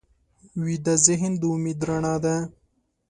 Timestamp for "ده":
2.23-2.35